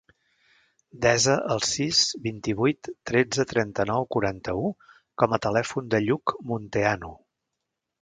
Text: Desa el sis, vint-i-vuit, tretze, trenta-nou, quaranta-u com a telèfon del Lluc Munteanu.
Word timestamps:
Desa 1.05 1.35
el 1.55 1.61
sis, 1.71 1.99
vint-i-vuit, 2.23 2.91
tretze, 3.11 3.47
trenta-nou, 3.53 4.09
quaranta-u 4.17 4.75
com 5.23 5.37
a 5.37 5.43
telèfon 5.49 5.97
del 5.97 6.11
Lluc 6.11 6.39
Munteanu. 6.53 7.17